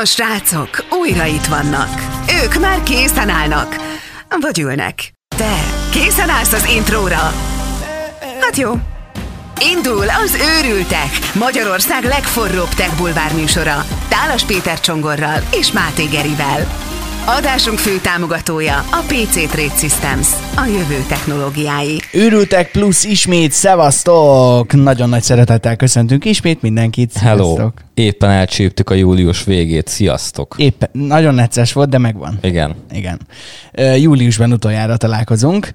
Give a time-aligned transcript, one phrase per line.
[0.00, 2.00] A srácok újra itt vannak.
[2.44, 3.76] Ők már készen állnak.
[4.40, 5.12] Vagy ülnek.
[5.36, 7.32] Te készen állsz az intróra?
[8.40, 8.72] Hát jó.
[9.74, 13.84] Indul az Őrültek, Magyarország legforróbb tech bulvár műsora.
[14.08, 16.85] Tálas Péter Csongorral és Máté Gerivel.
[17.28, 22.00] Adásunk fő támogatója a PC Trade Systems, a jövő technológiái.
[22.12, 24.72] Őrültek plusz ismét, szevasztok!
[24.72, 27.12] Nagyon nagy szeretettel köszöntünk ismét mindenkit.
[27.12, 27.44] Hello!
[27.44, 27.72] Sziasztok.
[27.94, 29.88] Éppen elcsíptük a július végét.
[29.88, 30.54] Sziasztok!
[30.58, 32.38] Éppen, nagyon necces volt, de megvan.
[32.42, 32.74] Igen.
[32.92, 33.20] Igen.
[33.96, 35.68] Júliusban utoljára találkozunk,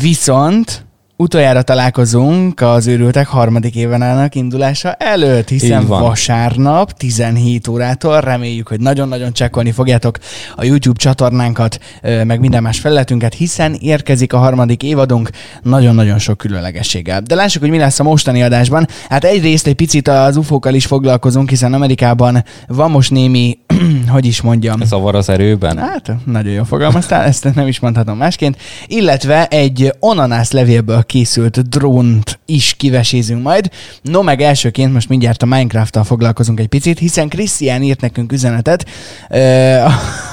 [0.00, 0.86] viszont
[1.20, 9.32] utoljára találkozunk az őrültek harmadik évenának indulása előtt, hiszen vasárnap 17 órától reméljük, hogy nagyon-nagyon
[9.32, 10.18] csekkolni fogjátok
[10.56, 15.30] a YouTube csatornánkat, meg minden más felületünket, hiszen érkezik a harmadik évadunk
[15.62, 17.20] nagyon-nagyon sok különlegességgel.
[17.20, 18.86] De lássuk, hogy mi lesz a mostani adásban.
[19.08, 23.58] Hát egyrészt egy picit az UFO-kkal is foglalkozunk, hiszen Amerikában van most némi,
[24.08, 25.78] hogy is mondjam, Zavar az erőben?
[25.78, 28.56] Hát, nagyon jól fogalmaztál, ezt nem is mondhatom másként.
[28.86, 33.70] Illetve egy ananász levélből készült drónt is kivesézünk majd.
[34.02, 38.86] No, meg elsőként most mindjárt a Minecraft-tal foglalkozunk egy picit, hiszen Krisztián írt nekünk üzenetet,
[39.28, 39.84] eh,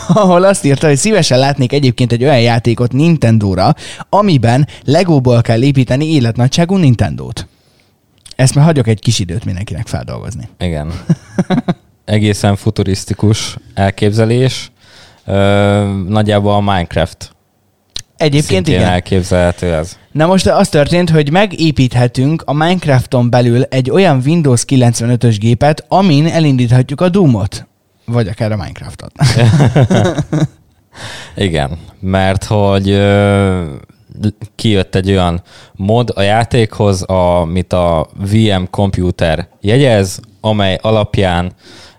[0.21, 3.73] ahol azt írta, hogy szívesen látnék egyébként egy olyan játékot Nintendo-ra,
[4.09, 7.47] amiben Legóból kell építeni életnagyságú Nintendo-t.
[8.35, 10.49] Ezt már hagyok egy kis időt mindenkinek feldolgozni.
[10.59, 10.91] Igen.
[12.05, 14.71] Egészen futurisztikus elképzelés.
[15.25, 17.34] Ö, nagyjából a Minecraft
[18.17, 18.89] Egyébként szintén igen.
[18.89, 19.97] elképzelhető ez.
[20.11, 26.27] Na most az történt, hogy megépíthetünk a Minecrafton belül egy olyan Windows 95-ös gépet, amin
[26.27, 27.67] elindíthatjuk a Doomot.
[28.05, 29.11] Vagy akár a Minecraftot.
[31.35, 33.63] Igen, mert hogy ö,
[34.55, 35.41] kijött egy olyan
[35.73, 41.51] mod a játékhoz, amit a VM Computer jegyez, amely alapján,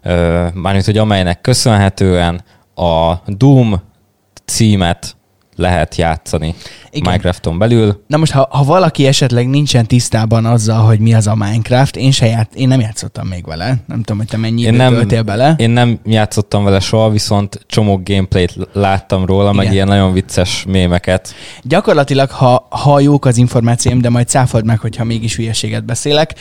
[0.02, 3.82] ö, mármint hogy amelynek köszönhetően a Doom
[4.44, 5.15] címet
[5.56, 6.54] lehet játszani
[6.90, 7.08] Igen.
[7.10, 8.04] Minecrafton belül.
[8.06, 12.10] Na most, ha, ha valaki esetleg nincsen tisztában azzal, hogy mi az a Minecraft, én,
[12.10, 13.66] se ját, én nem játszottam még vele.
[13.86, 15.54] Nem tudom, hogy te mennyi Én nem, töltél bele.
[15.56, 19.64] én nem játszottam vele soha, viszont csomó gameplayt láttam róla, Igen.
[19.64, 21.34] meg ilyen nagyon vicces mémeket.
[21.62, 26.34] Gyakorlatilag, ha, ha jók az információim, de majd cáfold meg, hogyha mégis hülyeséget beszélek,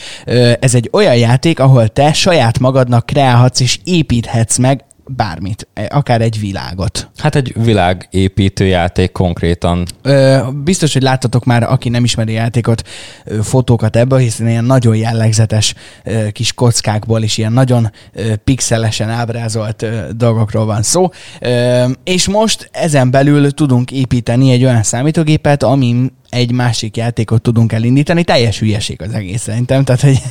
[0.60, 6.20] ez egy olyan játék, ahol te saját magadnak kreálhatsz és építhetsz meg bármit, e, akár
[6.20, 7.10] egy világot.
[7.16, 9.86] Hát egy világépítő játék konkrétan.
[10.02, 12.82] Ö, biztos, hogy láttatok már, aki nem ismeri játékot,
[13.24, 15.74] ö, fotókat ebből, hiszen ilyen nagyon jellegzetes
[16.04, 21.08] ö, kis kockákból is ilyen nagyon ö, pixelesen ábrázolt ö, dolgokról van szó.
[21.40, 27.72] Ö, és most ezen belül tudunk építeni egy olyan számítógépet, amin egy másik játékot tudunk
[27.72, 28.24] elindítani.
[28.24, 29.84] Teljes hülyeség az egész szerintem.
[29.84, 30.22] Tehát, hogy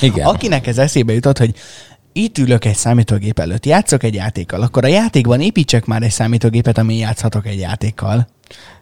[0.00, 0.26] Igen.
[0.34, 1.54] akinek ez eszébe jutott, hogy
[2.16, 6.78] itt ülök egy számítógép előtt, játszok egy játékkal, akkor a játékban építsek már egy számítógépet,
[6.78, 8.26] amin játszhatok egy játékkal.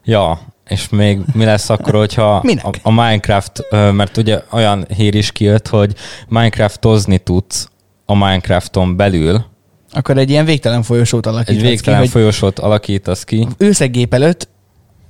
[0.04, 2.64] Ja, és még mi lesz akkor, hogyha Minek?
[2.64, 5.94] a, a Minecraft, mert ugye olyan hír is kijött, hogy
[6.28, 7.68] Minecraftozni tudsz
[8.06, 9.44] a Minecrafton belül,
[9.90, 13.46] Akkor egy ilyen végtelen folyosót egy alakíthatsz végtelen ki, hogy folyosót alakítasz ki.
[13.58, 14.48] ülsz egy gép előtt,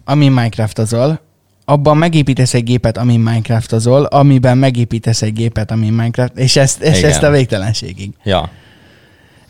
[0.05, 1.21] amin Minecraftozol,
[1.65, 6.99] abban megépítesz egy gépet, amin Minecraftozol, amiben megépítesz egy gépet, amin Minecraft, és ezt, és
[6.99, 7.11] Igen.
[7.11, 8.11] ezt a végtelenségig.
[8.25, 8.51] Ja,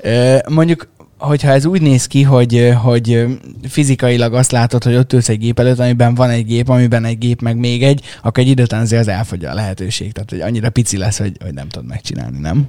[0.05, 3.27] Ö, mondjuk, hogyha ez úgy néz ki, hogy, hogy
[3.69, 7.19] fizikailag azt látod, hogy ott ülsz egy gép előtt, amiben van egy gép, amiben egy
[7.19, 10.13] gép, meg még egy, akkor egy idő után azért az elfogyja a lehetőség.
[10.13, 12.69] Tehát, hogy annyira pici lesz, hogy, hogy nem tudod megcsinálni, nem?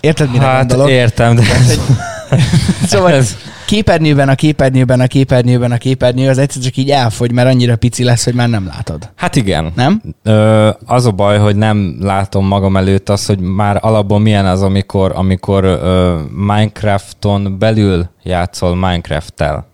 [0.00, 0.90] Érted, mire hát gondolok?
[0.90, 1.42] értem, de
[2.86, 7.48] Szóval ez, képernyőben, a képernyőben, a képernyőben, a képernyő, az egyszer csak így elfogy, mert
[7.48, 9.10] annyira pici lesz, hogy már nem látod.
[9.16, 9.72] hát igen.
[9.74, 10.02] Nem?
[10.22, 14.62] Ö, az a baj, hogy nem látom magam előtt azt, hogy már alapból milyen az,
[14.62, 19.66] amikor, amikor ö, Minecrafton belül játszol Minecraft-tel.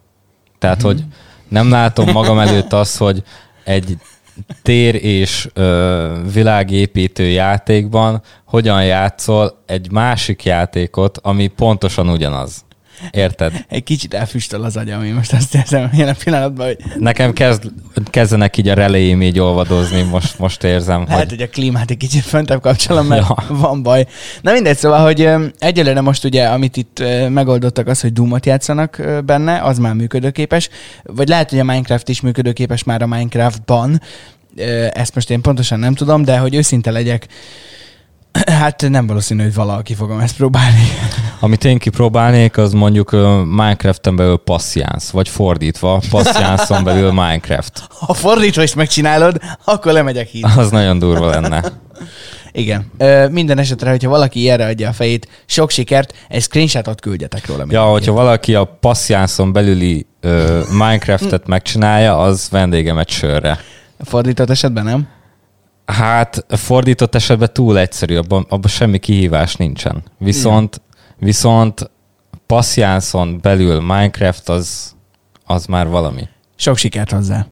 [0.59, 0.87] Tehát, Mhm.
[0.87, 1.05] hogy
[1.49, 3.23] nem látom magam előtt azt, hogy
[3.65, 3.97] egy
[4.63, 12.65] tér és ö, világépítő játékban hogyan játszol egy másik játékot, ami pontosan ugyanaz.
[13.11, 13.65] Érted?
[13.69, 17.63] Egy kicsit elfüstöl az agyam, én most azt érzem jelen pillanatban, hogy Nekem kezd,
[18.11, 21.97] kezdenek így a reléim így olvadozni, most, most érzem, lehet, hogy hogy a klímát egy
[21.97, 23.45] kicsit föntebb kapcsolom, mert Ja.
[23.49, 24.07] van baj.
[24.41, 29.63] Na mindegy, szóval, hogy egyelőre most ugye, amit itt megoldottak az, hogy Doomot játszanak benne,
[29.63, 30.69] az már működőképes,
[31.03, 34.01] vagy lehet, hogy a Minecraft is működőképes már a Minecraftban,
[34.93, 37.27] ezt most én pontosan nem tudom, de hogy őszinte legyek,
[38.61, 40.83] hát nem valószínű, hogy valaki fogom ezt próbálni.
[41.41, 43.11] Amit én kipróbálnék, az mondjuk
[43.47, 47.87] Minecraften belül passziánsz, vagy fordítva, passziánszon belül Minecraft.
[47.89, 50.45] Ha fordítva is megcsinálod, akkor lemegyek híd.
[50.57, 51.63] Az nagyon durva lenne.
[52.53, 52.91] Igen.
[52.99, 57.65] Ö, minden esetre, hogyha valaki ilyenre adja a fejét, sok sikert, egy screenshotot küldjetek róla.
[57.69, 63.59] Ja, hogyha valaki a passzjánszon belüli ö, Minecraftet megcsinálja, az vendégem egy sörre.
[63.99, 65.09] Fordított esetben nem?
[65.85, 70.03] Hát fordított esetben túl egyszerű, abban, abban semmi kihívás nincsen.
[70.19, 70.81] Viszont,
[71.19, 71.91] viszont
[72.47, 74.95] passzjánszon belül Minecraft az,
[75.47, 76.29] az már valami.
[76.57, 77.47] Sok sikert hozzá.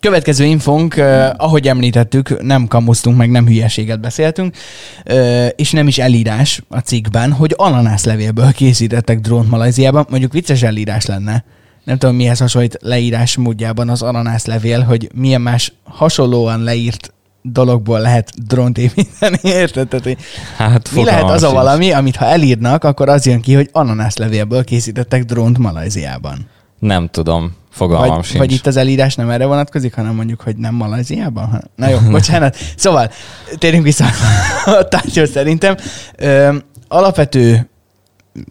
[0.00, 4.56] Következő infónk, eh, ahogy említettük, nem kamusztunk, meg nem hülyeséget beszéltünk,
[5.04, 10.06] eh, és nem is elírás a cikkben, hogy ananászlevélből készítettek drónt Malajziában.
[10.10, 11.44] Mondjuk vicces elírás lenne.
[11.84, 18.30] Nem tudom, mihez hasonlít leírás módjában az ananászlevél, hogy milyen más hasonlóan leírt dologból lehet
[18.46, 19.88] drónt építeni, érted?
[19.88, 20.16] Tehát, hogy
[20.56, 24.64] Hát mi lehet az a valami, amit ha elírnak, akkor az jön ki, hogy ananászlevélből
[24.64, 26.38] készítettek drónt Malajziában.
[26.78, 28.38] Nem tudom, fogalmam Vagy, sincs.
[28.38, 31.44] vagy itt az elírás nem erre vonatkozik, hanem mondjuk, hogy nem Malajziában?
[31.44, 32.56] hanem- Na jó, bocsánat.
[32.76, 33.10] Szóval,
[33.58, 34.04] térjünk vissza
[34.78, 35.76] a tárgyhoz szerintem.
[36.16, 36.56] Ö,
[36.88, 37.68] alapvető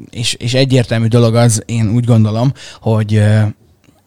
[0.09, 3.39] és, és egyértelmű dolog az, én úgy gondolom, hogy ö,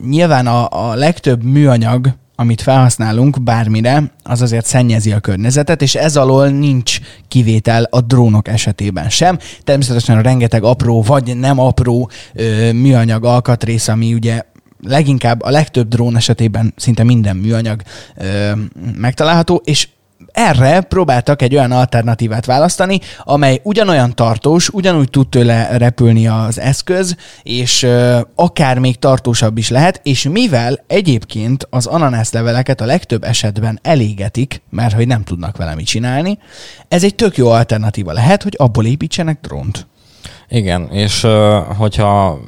[0.08, 2.08] nyilván a, a legtöbb műanyag,
[2.43, 6.99] amit felhasználunk bármire, az azért szennyezi a környezetet, és ez alól nincs
[7.29, 9.39] kivétel a drónok esetében sem.
[9.65, 14.43] Természetesen a rengeteg apró, vagy nem apró ö, műanyag alkatrész, ami ugye
[14.81, 17.83] leginkább a legtöbb drón esetében szinte minden műanyag
[18.17, 18.53] ö,
[18.97, 19.89] megtalálható, és
[20.32, 27.17] erre próbáltak egy olyan alternatívát választani, amely ugyanolyan tartós, ugyanúgy tud tőle repülni az eszköz,
[27.43, 27.87] és
[28.34, 34.94] akár még tartósabb is lehet, és mivel egyébként az ananászleveleket a legtöbb esetben elégetik, mert
[34.94, 36.38] hogy nem tudnak vele mit csinálni,
[36.88, 39.87] ez egy tök jó alternatíva lehet, hogy abból építsenek drónt.
[40.49, 41.26] Igen, és
[41.76, 42.40] hogyha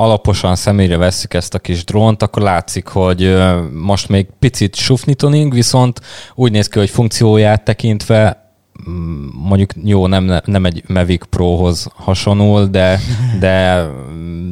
[0.00, 3.36] alaposan személyre vesszük ezt a kis drónt, akkor látszik, hogy
[3.72, 6.00] most még picit sufnitoning, viszont
[6.34, 8.52] úgy néz ki, hogy funkcióját tekintve
[8.90, 13.00] mm, mondjuk jó, nem, nem egy Mavic Prohoz hasonul, de,
[13.40, 13.86] de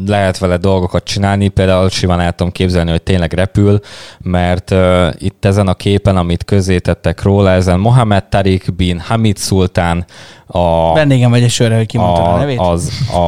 [0.08, 3.80] lehet vele dolgokat csinálni, például simán el tudom képzelni, hogy tényleg repül,
[4.20, 10.04] mert uh, itt ezen a képen, amit közzétettek róla, ezen Mohamed Tariq bin Hamid Sultán
[10.46, 12.58] a, Vendégem vagy egy sörre, hogy kimondtad a, a nevét.
[12.58, 13.18] az a,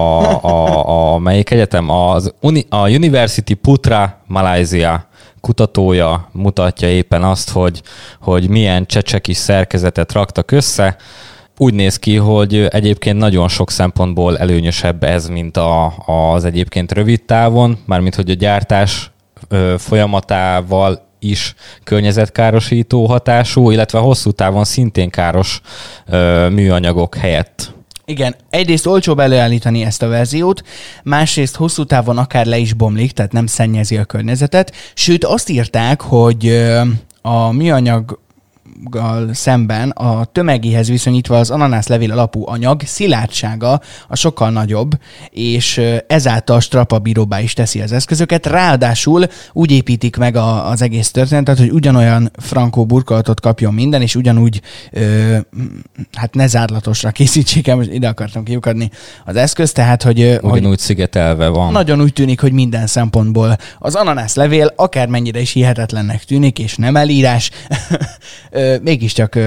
[0.47, 1.91] a, a, melyik egyetem?
[1.91, 5.07] Az uni, a University Putra Malaysia
[5.41, 7.83] kutatója mutatja éppen azt, hogy,
[8.21, 10.97] hogy milyen csecseki szerkezetet raktak össze.
[11.61, 17.23] Úgy néz ki, hogy egyébként nagyon sok szempontból előnyösebb ez, mint a, az egyébként rövid
[17.23, 19.11] távon, mármint hogy a gyártás
[19.77, 25.61] folyamatával is környezetkárosító hatású, illetve hosszú távon szintén káros
[26.51, 27.77] műanyagok helyett.
[28.05, 30.63] Igen, egyrészt olcsóbb előállítani ezt a verziót,
[31.03, 34.73] másrészt hosszú távon akár le is bomlik, tehát nem szennyezi a környezetet.
[34.95, 36.67] Sőt, azt írták, hogy
[37.23, 38.19] a műanyag
[39.33, 44.91] szemben a tömegéhez viszonyítva az ananászlevél alapú anyag szilárdsága a sokkal nagyobb,
[45.31, 48.47] és ezáltal strapabíróbbá is teszi az eszközöket.
[48.47, 54.15] Ráadásul úgy építik meg a, az egész történetet, hogy ugyanolyan frankó burkolatot kapjon minden, és
[54.15, 54.61] ugyanúgy
[54.93, 55.37] ö,
[56.13, 58.91] hát ne zárlatosra készítsék el, most ide akartam kiukadni
[59.25, 61.73] az eszköz, tehát hogy, ö, hogy Ugyanúgy szigetelve van.
[61.73, 66.97] nagyon úgy tűnik, hogy minden szempontból az ananász levél akármennyire is hihetetlennek tűnik, és nem
[66.97, 67.51] elírás,
[68.83, 69.39] mégiscsak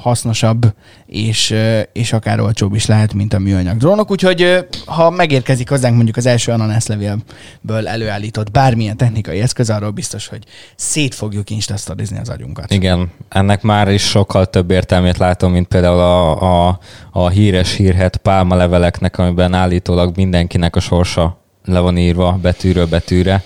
[0.00, 0.74] hasznosabb,
[1.06, 1.54] és,
[1.92, 4.10] és akár olcsóbb is lehet, mint a műanyag drónok.
[4.10, 10.44] Úgyhogy ha megérkezik hozzánk mondjuk az első ananászlevélből előállított bármilyen technikai eszköz, arról biztos, hogy
[10.76, 12.72] szét fogjuk instasztorizni az agyunkat.
[12.72, 16.78] Igen, ennek már is sokkal több értelmét látom, mint például a, a,
[17.10, 23.42] a híres hírhet pálmaleveleknek, amiben állítólag mindenkinek a sorsa le van írva betűről betűre.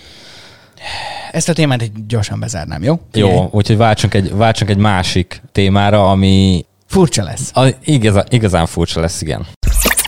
[1.32, 3.00] Ezt a témát egy gyorsan bezárnám, jó?
[3.12, 7.50] Jó, úgyhogy váltsunk egy, váltsunk egy másik témára, ami Furcsa lesz.
[7.54, 9.46] a, igazán, igazán furcsa lesz, igen.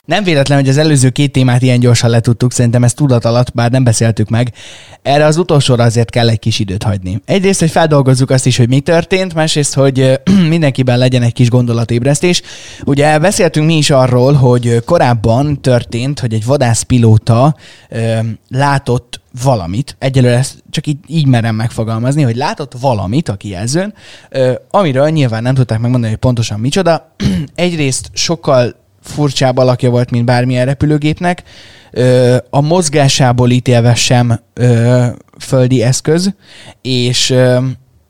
[0.05, 3.71] Nem véletlen, hogy az előző két témát ilyen gyorsan letudtuk, szerintem ez tudat alatt, bár
[3.71, 4.53] nem beszéltük meg.
[5.03, 7.21] Erre az utolsóra azért kell egy kis időt hagyni.
[7.25, 12.43] Egyrészt, hogy feldolgozzuk azt is, hogy mi történt, másrészt, hogy mindenkiben legyen egy kis gondolatébresztés.
[12.85, 17.57] Ugye beszéltünk mi is arról, hogy korábban történt, hogy egy vadászpilóta
[17.89, 23.95] ö, látott valamit, egyelőre ezt csak így, így merem megfogalmazni, hogy látott valamit a kijelzőn,
[24.71, 27.15] amiről nyilván nem tudták megmondani, hogy pontosan micsoda.
[27.55, 31.43] Egyrészt sokkal furcsább alakja volt, mint bármilyen repülőgépnek.
[32.51, 34.41] A mozgásából ítélve sem
[35.39, 36.35] földi eszköz,
[36.83, 37.35] és,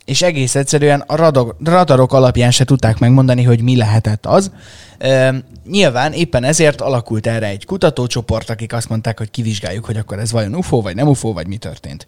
[0.04, 4.50] és egész egyszerűen a radar, radarok alapján se tudták megmondani, hogy mi lehetett az.
[4.98, 5.28] Ö,
[5.70, 10.32] nyilván éppen ezért alakult erre egy kutatócsoport, akik azt mondták, hogy kivizsgáljuk, hogy akkor ez
[10.32, 12.06] vajon UFO, vagy nem UFO, vagy mi történt.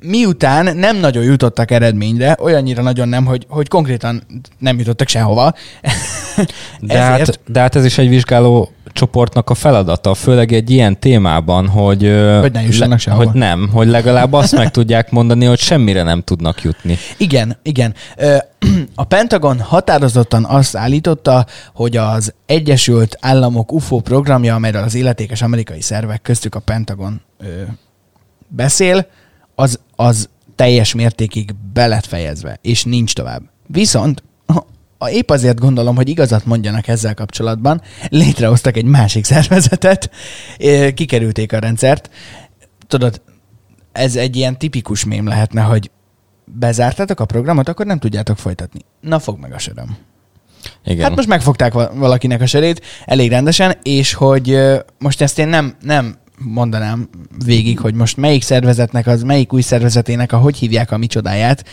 [0.00, 4.22] Miután nem nagyon jutottak eredményre, olyannyira nagyon nem, hogy, hogy konkrétan
[4.58, 5.54] nem jutottak sehova.
[6.80, 11.68] De hát, de hát ez is egy vizsgáló csoportnak a feladata, főleg egy ilyen témában,
[11.68, 12.02] hogy,
[12.40, 12.52] Hogy
[12.88, 13.24] ne sehova.
[13.24, 16.98] hogy nem, hogy legalább azt meg tudják mondani, hogy semmire nem tudnak jutni.
[17.16, 17.94] Igen, igen.
[18.94, 25.80] A Pentagon határozottan azt állította, hogy az Egyesült Államok UFO programja, amelyről az illetékes amerikai
[25.80, 27.20] szervek köztük a Pentagon
[28.48, 29.06] beszél,
[29.54, 33.42] az, az teljes mértékig be lett fejezve, és nincs tovább.
[33.66, 34.22] Viszont
[35.10, 40.10] épp azért gondolom, hogy igazat mondjanak ezzel kapcsolatban, létrehoztak egy másik szervezetet,
[40.94, 42.10] kikerülték a rendszert.
[42.86, 43.20] Tudod,
[43.92, 45.90] ez egy ilyen tipikus mém lehetne, hogy
[46.44, 48.80] bezártátok a programot, akkor nem tudjátok folytatni.
[49.00, 49.96] Na, fog meg a söröm.
[50.84, 51.04] Igen.
[51.04, 54.58] Hát most megfogták val- valakinek a sörét elég rendesen, és hogy
[54.98, 57.08] most ezt én nem, nem mondanám
[57.44, 61.64] végig, hogy most melyik szervezetnek az, melyik új szervezetének a hogy hívják a micsodáját,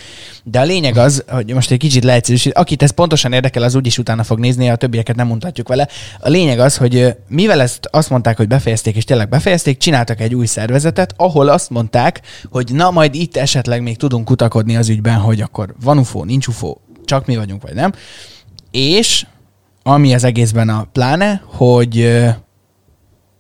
[0.44, 3.98] de a lényeg az, hogy most egy kicsit leegyszerűsít, akit ez pontosan érdekel, az úgyis
[3.98, 5.88] utána fog nézni, a többieket nem mutatjuk vele.
[6.20, 10.36] A lényeg az, hogy mivel ezt azt mondták, hogy befejezték, és tényleg befejezték, csináltak egy
[10.36, 15.20] új szervezetet, ahol azt mondták, hogy na majd itt esetleg még tudunk kutakodni az ügyben,
[15.20, 17.92] hogy akkor van UFO, nincs UFO, csak mi vagyunk, vagy nem.
[18.72, 19.26] És
[19.84, 22.24] ami az egészben a pláne, hogy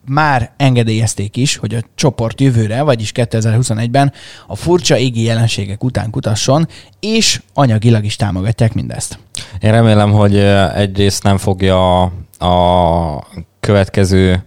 [0.05, 4.13] már engedélyezték is, hogy a csoport jövőre, vagyis 2021-ben
[4.47, 6.67] a furcsa égi jelenségek után kutasson,
[6.99, 9.19] és anyagilag is támogatják mindezt.
[9.59, 10.37] Én remélem, hogy
[10.75, 12.01] egyrészt nem fogja
[12.37, 13.27] a,
[13.59, 14.43] következő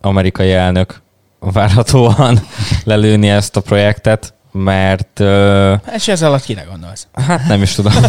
[0.00, 1.00] amerikai elnök
[1.38, 2.40] várhatóan
[2.84, 7.06] lelőni ezt a projektet, mert ö, És ez alatt kire gondolsz?
[7.12, 7.92] hát nem is tudom.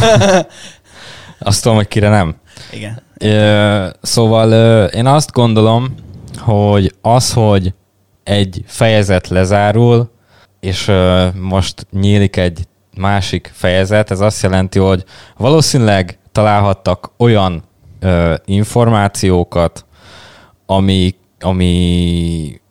[1.39, 2.35] Azt tudom, hogy kire nem.
[2.71, 3.01] Igen.
[4.01, 5.95] Szóval én azt gondolom,
[6.37, 7.73] hogy az, hogy
[8.23, 10.11] egy fejezet lezárul,
[10.59, 10.91] és
[11.39, 15.03] most nyílik egy másik fejezet, ez azt jelenti, hogy
[15.37, 17.63] valószínűleg találhattak olyan
[18.45, 19.85] információkat,
[20.65, 22.61] ami, ami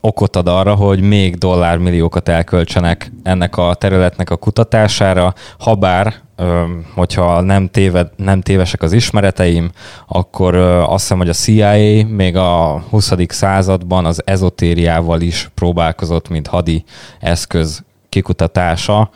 [0.00, 6.14] okot ad arra, hogy még dollármilliókat elköltsenek ennek a területnek a kutatására, habár,
[6.94, 9.70] hogyha nem, téved, nem tévesek az ismereteim,
[10.06, 13.12] akkor azt hiszem, hogy a CIA még a 20.
[13.28, 16.84] században az ezotériával is próbálkozott, mint hadi
[17.20, 19.10] eszköz kikutatása.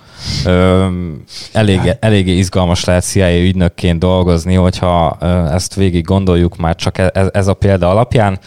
[1.52, 5.16] Elég, eléggé izgalmas lehet CIA ügynökként dolgozni, hogyha
[5.52, 8.38] ezt végig gondoljuk már csak ez, ez a példa alapján,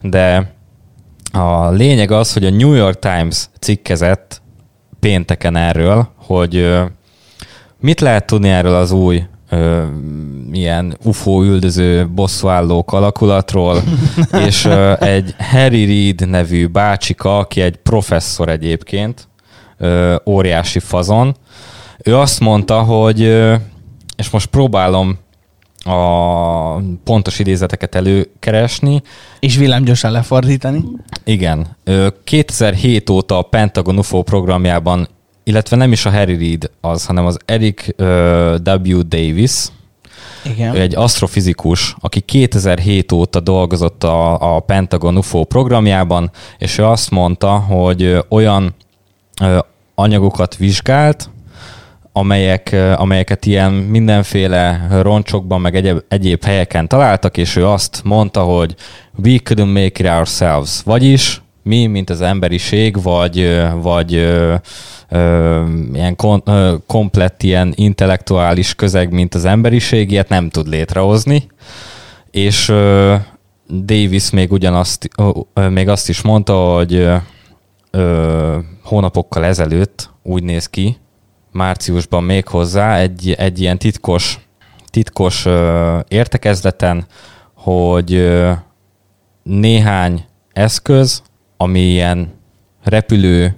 [0.00, 0.52] de
[1.32, 4.42] a lényeg az, hogy a New York Times cikkezett
[5.00, 6.80] pénteken erről, hogy
[7.84, 9.82] mit lehet tudni erről az új ö,
[10.52, 13.82] ilyen UFO üldöző bosszúállók alakulatról,
[14.46, 19.28] és ö, egy Harry Reid nevű bácsika, aki egy professzor egyébként,
[19.78, 21.36] ö, óriási fazon,
[22.04, 23.54] ő azt mondta, hogy, ö,
[24.16, 25.18] és most próbálom
[25.84, 29.02] a pontos idézeteket előkeresni,
[29.40, 30.84] És villámgyorsan lefordítani.
[31.24, 31.66] igen.
[31.84, 35.08] Ö, 2007 óta a Pentagon UFO programjában,
[35.44, 37.86] illetve nem is a Harry Reid az, hanem az Eric
[38.64, 39.02] W.
[39.08, 39.52] Davis,
[40.44, 40.74] Igen.
[40.74, 47.10] ő egy asztrofizikus, aki 2007 óta dolgozott a, a Pentagon UFO programjában, és ő azt
[47.10, 48.74] mondta, hogy olyan
[49.42, 49.58] ö,
[49.94, 51.30] anyagokat vizsgált,
[52.12, 58.42] amelyek, ö, amelyeket ilyen mindenféle roncsokban, meg egyéb, egyéb helyeken találtak, és ő azt mondta,
[58.42, 58.74] hogy
[59.24, 64.54] we couldn't make it ourselves, vagyis mi, mint az emberiség, vagy, vagy ö,
[65.08, 71.46] ö, ilyen kon, ö, komplett ilyen intellektuális közeg, mint az emberiség, ilyet nem tud létrehozni.
[72.30, 73.14] És ö,
[73.84, 75.08] Davis még ugyanazt,
[75.54, 77.08] ö, még azt is mondta, hogy
[77.90, 80.96] ö, hónapokkal ezelőtt úgy néz ki,
[81.52, 84.38] márciusban még hozzá egy, egy ilyen titkos,
[84.90, 87.06] titkos ö, értekezleten,
[87.54, 88.52] hogy ö,
[89.42, 91.22] néhány eszköz,
[91.56, 92.32] ami ilyen
[92.82, 93.56] repülő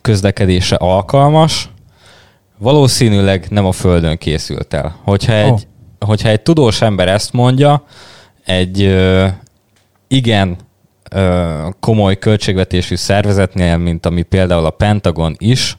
[0.00, 1.70] közlekedésre alkalmas,
[2.58, 4.96] valószínűleg nem a Földön készült el.
[5.02, 5.60] Hogyha egy, oh.
[6.08, 7.84] hogyha egy tudós ember ezt mondja,
[8.44, 9.26] egy ö,
[10.08, 10.56] igen
[11.10, 15.76] ö, komoly költségvetésű szervezetnél, mint ami például a Pentagon is,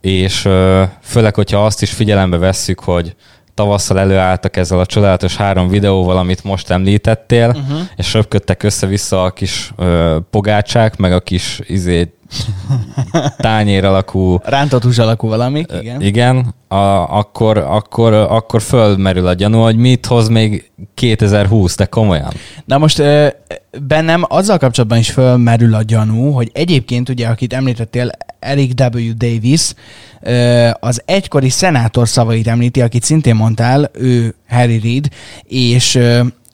[0.00, 3.16] és ö, főleg, hogyha azt is figyelembe vesszük, hogy
[3.54, 7.80] tavasszal előálltak ezzel a csodálatos három videóval, amit most említettél, uh-huh.
[7.96, 12.12] és röpködtek össze-vissza a kis ö, pogácsák, meg a kis izé,
[13.36, 16.00] tányér alakú Rántott hús alakú valamik, igen.
[16.00, 22.32] igen, a, akkor, akkor, akkor fölmerül a gyanú, hogy mit hoz még 2020, de komolyan.
[22.64, 23.02] Na most
[23.86, 28.98] bennem azzal kapcsolatban is fölmerül a gyanú, hogy egyébként ugye, akit említettél, Eric W.
[29.16, 29.74] Davis,
[30.80, 35.08] az egykori szenátor szavait említi, akit szintén mondtál, ő Harry Reid,
[35.44, 35.98] és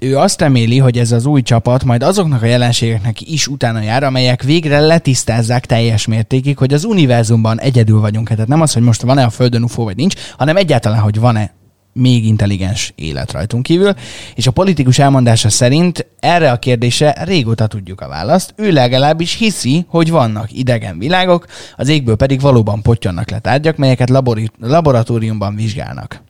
[0.01, 4.03] ő azt reméli, hogy ez az új csapat majd azoknak a jelenségeknek is utána jár,
[4.03, 8.29] amelyek végre letisztázzák teljes mértékig, hogy az univerzumban egyedül vagyunk.
[8.29, 11.57] Tehát nem az, hogy most van-e a Földön UFO vagy nincs, hanem egyáltalán, hogy van-e
[11.93, 13.95] még intelligens élet rajtunk kívül,
[14.35, 18.55] és a politikus elmondása szerint erre a kérdésre régóta tudjuk a választ.
[18.57, 24.11] Ő legalábbis hiszi, hogy vannak idegen világok, az égből pedig valóban potyannak le tárgyak, melyeket
[24.11, 26.23] labori- laboratóriumban vizsgálnak.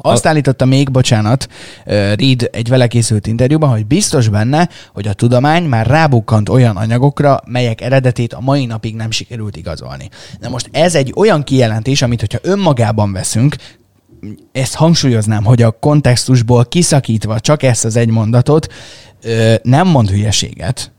[0.00, 1.48] Azt állította még, bocsánat,
[1.84, 7.40] Reed egy vele készült interjúban, hogy biztos benne, hogy a tudomány már rábukkant olyan anyagokra,
[7.46, 10.08] melyek eredetét a mai napig nem sikerült igazolni.
[10.40, 13.56] Na most ez egy olyan kijelentés, amit hogyha önmagában veszünk,
[14.52, 18.72] ezt hangsúlyoznám, hogy a kontextusból kiszakítva csak ezt az egy mondatot,
[19.62, 20.92] nem mond hülyeséget,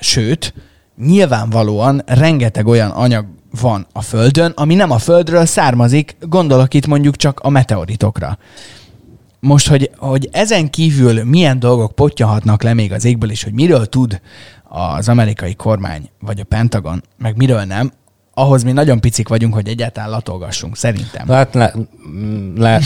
[0.00, 0.54] sőt,
[1.06, 3.26] nyilvánvalóan rengeteg olyan anyag
[3.60, 8.38] van a Földön, ami nem a Földről származik, gondolok itt mondjuk csak a meteoritokra.
[9.40, 13.86] Most, hogy, hogy ezen kívül milyen dolgok potyahatnak le még az égből, és hogy miről
[13.86, 14.20] tud
[14.68, 17.92] az amerikai kormány, vagy a Pentagon, meg miről nem,
[18.38, 21.28] ahhoz mi nagyon picik vagyunk, hogy egyáltalán latolgassunk, szerintem.
[21.28, 21.74] Hát le,
[22.56, 22.80] le,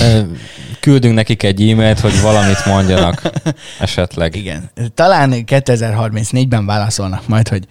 [0.80, 3.22] küldünk nekik egy e-mailt, hogy valamit mondjanak
[3.80, 4.34] esetleg.
[4.34, 4.70] Igen.
[4.94, 7.66] Talán 2034-ben válaszolnak majd, hogy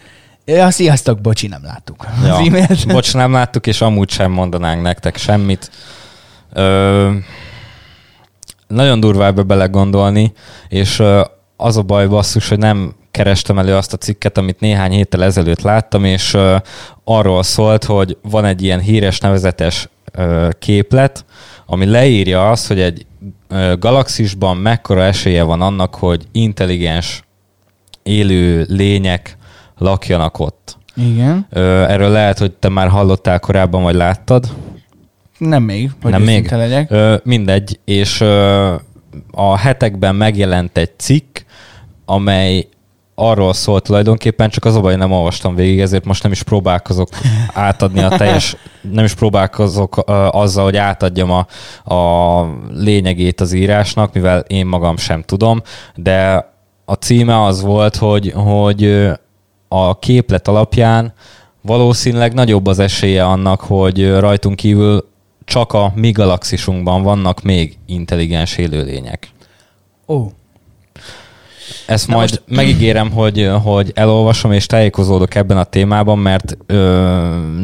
[0.56, 2.34] ja, sziasztok, bocsi, nem láttuk Ja.
[2.34, 2.88] az e-mailt.
[2.88, 5.72] Bocs, nem láttuk, és amúgy sem mondanánk nektek semmit.
[6.54, 7.10] Ö,
[8.68, 10.34] nagyon durva ebbe belegondolni,
[10.68, 11.04] és
[11.58, 15.62] az a baj basszus, hogy nem kerestem elő azt a cikket, amit néhány héttel ezelőtt
[15.62, 16.38] láttam, és
[17.04, 19.90] arról szólt, hogy van egy ilyen híres nevezetes
[20.60, 21.26] képlet,
[21.66, 23.06] ami leírja azt, hogy egy
[23.80, 27.24] galaxisban mekkora esélye van annak, hogy intelligens
[28.04, 29.38] élő lények
[29.82, 30.78] lakjanak ott.
[30.96, 31.48] Igen.
[31.50, 34.50] Ö, erről lehet, hogy te már hallottál korábban, vagy láttad.
[35.38, 36.52] Nem még, hogy Nem még.
[36.52, 36.92] legyek.
[36.92, 38.74] Ö, mindegy, és ö,
[39.32, 41.38] a hetekben megjelent egy cikk,
[42.06, 42.68] amely
[43.16, 47.10] arról szólt tulajdonképpen, csak az a baj, nem olvastam végig, ezért most nem is próbálkozok
[47.54, 48.56] átadni a teljes,
[48.94, 51.46] nem is próbálkozok ö, azzal, hogy átadjam a,
[51.96, 55.62] a lényegét az írásnak, mivel én magam sem tudom,
[55.96, 56.50] de
[56.86, 59.10] a címe az volt, hogy, hogy
[59.74, 61.14] a képlet alapján
[61.62, 65.08] valószínűleg nagyobb az esélye annak, hogy rajtunk kívül
[65.46, 69.30] csak a mi galaxisunkban vannak még intelligens élőlények.
[70.08, 70.26] Ó,
[71.88, 76.78] Ezt Na majd most- megígérem, hogy, hogy elolvasom és tájékozódok ebben a témában, mert ö,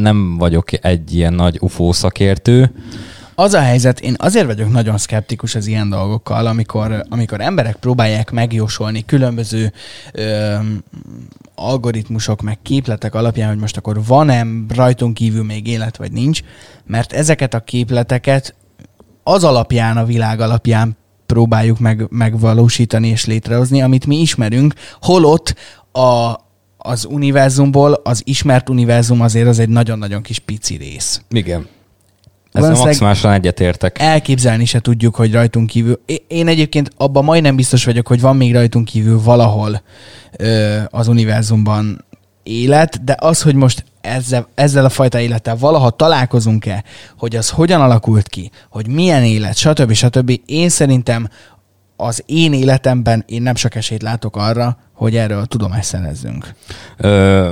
[0.01, 2.71] nem vagyok egy ilyen nagy UFO szakértő.
[3.39, 8.31] Az a helyzet, én azért vagyok nagyon szkeptikus az ilyen dolgokkal, amikor, amikor emberek próbálják
[8.31, 9.73] megjósolni különböző
[10.11, 10.55] ö,
[11.55, 14.45] algoritmusok, meg képletek alapján, hogy most akkor van-e
[14.75, 16.41] rajtunk kívül még élet, vagy nincs,
[16.85, 18.55] mert ezeket a képleteket
[19.23, 25.55] az alapján, a világ alapján próbáljuk meg, megvalósítani és létrehozni, amit mi ismerünk, holott
[25.91, 26.35] a,
[26.77, 31.21] az univerzumból az ismert univerzum azért az egy nagyon-nagyon kis pici rész.
[31.29, 31.67] Igen.
[32.57, 33.99] Ezzel maximálisan egyetértek.
[33.99, 36.01] elképzelni se tudjuk, hogy rajtunk kívül.
[36.27, 39.81] Én egyébként abban majdnem biztos vagyok, hogy van még rajtunk kívül valahol
[40.37, 42.05] ö, az univerzumban
[42.43, 46.83] élet, de az, hogy most ezzel, ezzel a fajta élettel valaha találkozunk-e,
[47.17, 49.93] hogy az hogyan alakult ki, hogy milyen élet, stb.
[49.93, 50.39] stb.
[50.45, 51.29] Én szerintem
[51.95, 56.53] az én életemben én nem sok esélyt látok arra, hogy erről tudomást szerezzünk.
[56.97, 57.51] Ö,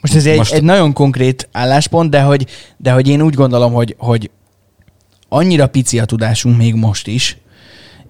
[0.00, 3.72] Most ez egy, Most- egy nagyon konkrét álláspont, de hogy, de hogy én úgy gondolom,
[3.72, 4.30] hogy, hogy
[5.28, 7.38] annyira pici a tudásunk még most is,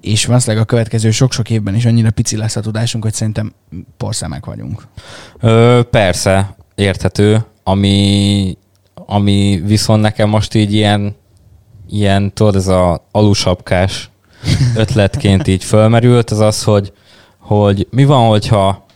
[0.01, 3.53] és valószínűleg a következő sok-sok évben is annyira pici lesz a tudásunk, hogy szerintem
[3.97, 4.87] porszemek vagyunk.
[5.41, 7.45] Ö, persze, érthető.
[7.63, 8.57] Ami,
[8.95, 11.17] ami viszont nekem most így ilyen,
[11.89, 14.11] ilyen tudod, ez a alusapkás
[14.77, 16.93] ötletként így fölmerült, az az, hogy,
[17.39, 18.87] hogy mi van, hogyha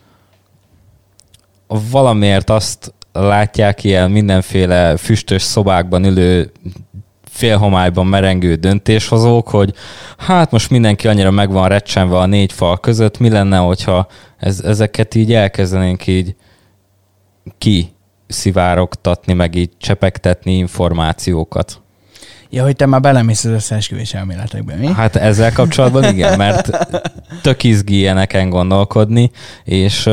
[1.91, 6.53] valamiért azt látják ilyen mindenféle füstös szobákban ülő
[7.25, 9.75] félhomályban merengő döntéshozók, hogy
[10.17, 14.07] hát most mindenki annyira meg van recsenve a négy fal között, mi lenne, hogyha
[14.37, 16.35] ez, ezeket így elkezdenénk így
[17.59, 17.93] ki
[18.27, 21.82] szivárogtatni, meg így csepegtetni információkat.
[22.55, 24.87] Ja, hogy te már belemész az összeesküvés elméletekbe, mi?
[24.87, 26.89] Hát ezzel kapcsolatban igen, mert
[27.43, 29.31] tök izgi ilyeneken gondolkodni,
[29.65, 30.05] és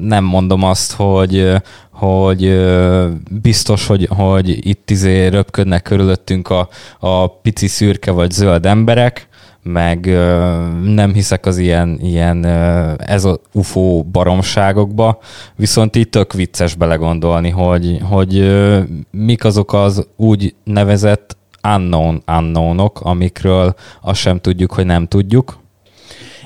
[0.00, 1.60] nem mondom azt, hogy
[1.90, 2.66] hogy
[3.30, 9.27] biztos, hogy, hogy itt izé röpködnek körülöttünk a, a pici szürke vagy zöld emberek,
[9.68, 15.18] meg ö, nem hiszek az ilyen, ilyen ö, ez a UFO baromságokba,
[15.56, 21.36] viszont itt tök vicces belegondolni, hogy, hogy ö, mik azok az úgy nevezett
[21.74, 25.58] unknown unknownok, amikről azt sem tudjuk, hogy nem tudjuk.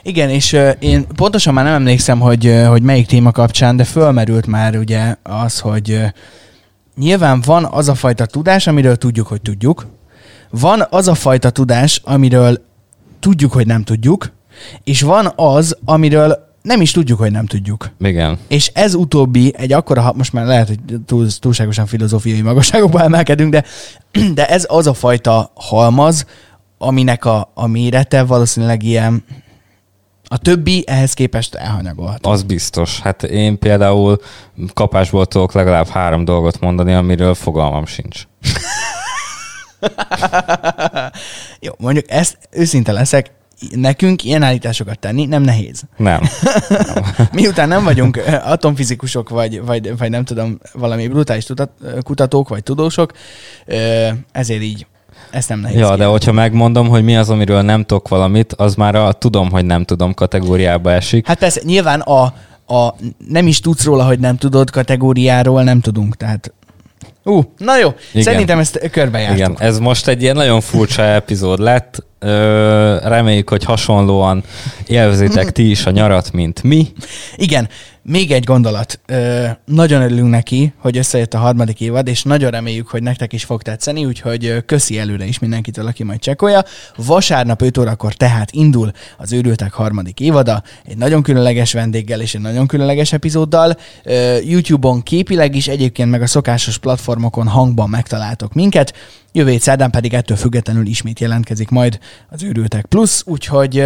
[0.03, 3.85] Igen, és uh, én pontosan már nem emlékszem, hogy, uh, hogy melyik téma kapcsán, de
[3.85, 6.05] fölmerült már ugye az, hogy uh,
[6.97, 9.87] nyilván van az a fajta tudás, amiről tudjuk, hogy tudjuk,
[10.51, 12.65] van az a fajta tudás, amiről
[13.23, 14.33] tudjuk, hogy nem tudjuk,
[14.85, 17.91] és van az, amiről nem is tudjuk, hogy nem tudjuk.
[18.01, 18.39] Igen.
[18.49, 23.65] És ez utóbbi egy akkora, most már lehet, hogy túl, túlságosan filozófiai magasságokba emelkedünk, de,
[24.35, 26.27] de ez az a fajta halmaz,
[26.79, 29.25] aminek a, a mérete valószínűleg ilyen,
[30.25, 32.31] a többi ehhez képest elhanyagolható.
[32.31, 33.01] Az biztos.
[33.01, 34.19] Hát én például
[34.75, 38.23] kapásból tudok legalább három dolgot mondani, amiről fogalmam sincs.
[41.61, 43.31] Jó, mondjuk ezt őszinte leszek,
[43.71, 45.83] nekünk ilyen állításokat tenni nem nehéz.
[45.97, 46.23] Nem.
[47.33, 51.71] Miután nem vagyunk atomfizikusok, vagy, vagy, vagy nem tudom, valami brutális tudat,
[52.03, 53.13] kutatók, vagy tudósok,
[54.33, 54.87] ezért így
[55.31, 55.77] ezt nem nehéz.
[55.77, 56.11] Ja, de kijelenteni.
[56.11, 59.85] hogyha megmondom, hogy mi az, amiről nem tudok valamit, az már a tudom, hogy nem
[59.85, 61.27] tudom kategóriába esik.
[61.27, 62.23] Hát persze, nyilván a,
[62.75, 62.95] a
[63.29, 66.53] nem is tudsz róla, hogy nem tudod kategóriáról nem tudunk, tehát
[67.25, 68.23] Ú, uh, na jó, Igen.
[68.23, 69.39] Szerintem ezt körbejártuk.
[69.39, 72.05] Igen, ez most egy ilyen nagyon furcsa epizód lett.
[72.23, 74.43] Ö, reméljük, hogy hasonlóan
[74.87, 76.87] élvezitek ti is a nyarat, mint mi.
[77.37, 77.69] Igen,
[78.03, 79.01] még egy gondolat.
[79.07, 83.45] Ö, nagyon örülünk neki, hogy összejött a harmadik évad, és nagyon reméljük, hogy nektek is
[83.45, 86.65] fog tetszeni, úgyhogy köszi előre is mindenkitől, aki majd csekkolja.
[86.97, 92.41] Vasárnap 5 órakor tehát indul az Őrültek harmadik évada, egy nagyon különleges vendéggel és egy
[92.41, 93.77] nagyon különleges epizóddal.
[94.05, 98.93] Ö, YouTube-on képileg is, egyébként meg a szokásos platformokon hangban megtaláltok minket.
[99.33, 103.85] Jövő szerdán pedig ettől függetlenül ismét jelentkezik majd az Őrültek Plus, úgyhogy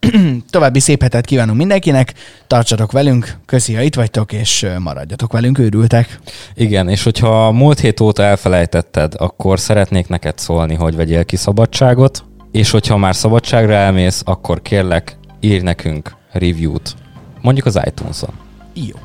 [0.50, 2.14] további szép hetet kívánunk mindenkinek,
[2.46, 6.20] tartsatok velünk, köszi, ha itt vagytok, és maradjatok velünk, őrültek.
[6.54, 12.24] Igen, és hogyha múlt hét óta elfelejtetted, akkor szeretnék neked szólni, hogy vegyél ki szabadságot,
[12.52, 16.94] és hogyha már szabadságra elmész, akkor kérlek, írj nekünk review-t.
[17.40, 18.34] Mondjuk az iTunes-on.
[18.74, 18.96] Jó.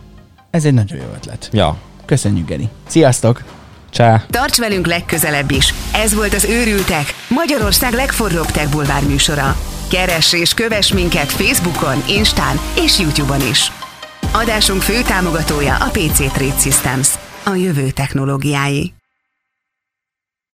[0.50, 1.50] Ez egy nagyon jó ötlet.
[1.52, 2.70] Ja, Köszönjük, Geri.
[2.88, 3.61] Sziasztok!
[3.92, 4.26] Csá!
[4.30, 5.74] Tarts velünk legközelebb is.
[5.94, 9.56] Ez volt az Őrültek, Magyarország legforróbb tech bulvár műsora.
[9.90, 13.72] Keress és kövess minket Facebookon, Instán és YouTube-on is.
[14.34, 17.10] Adásunk fő támogatója a PC Trade Systems,
[17.44, 18.94] a jövő technológiái.